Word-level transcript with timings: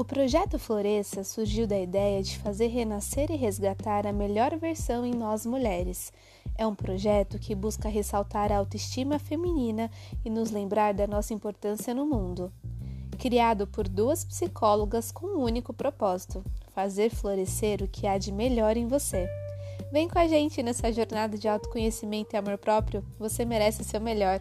O 0.00 0.04
projeto 0.04 0.58
Floresça 0.58 1.22
surgiu 1.22 1.66
da 1.66 1.78
ideia 1.78 2.22
de 2.22 2.38
fazer 2.38 2.68
renascer 2.68 3.30
e 3.30 3.36
resgatar 3.36 4.06
a 4.06 4.12
melhor 4.14 4.56
versão 4.56 5.04
em 5.04 5.14
nós 5.14 5.44
mulheres. 5.44 6.10
É 6.56 6.66
um 6.66 6.74
projeto 6.74 7.38
que 7.38 7.54
busca 7.54 7.86
ressaltar 7.86 8.50
a 8.50 8.56
autoestima 8.56 9.18
feminina 9.18 9.90
e 10.24 10.30
nos 10.30 10.50
lembrar 10.50 10.94
da 10.94 11.06
nossa 11.06 11.34
importância 11.34 11.92
no 11.92 12.06
mundo. 12.06 12.50
Criado 13.18 13.66
por 13.66 13.86
duas 13.86 14.24
psicólogas 14.24 15.12
com 15.12 15.26
um 15.26 15.42
único 15.42 15.74
propósito: 15.74 16.42
fazer 16.74 17.10
florescer 17.10 17.82
o 17.82 17.86
que 17.86 18.06
há 18.06 18.16
de 18.16 18.32
melhor 18.32 18.78
em 18.78 18.88
você. 18.88 19.28
Vem 19.92 20.08
com 20.08 20.18
a 20.18 20.26
gente 20.26 20.62
nessa 20.62 20.90
jornada 20.90 21.36
de 21.36 21.46
autoconhecimento 21.46 22.34
e 22.34 22.38
amor 22.38 22.56
próprio, 22.56 23.04
você 23.18 23.44
merece 23.44 23.82
o 23.82 23.84
seu 23.84 24.00
melhor. 24.00 24.40